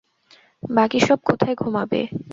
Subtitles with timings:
[0.69, 2.01] বাকি সব কোথায় ঘুমাবে?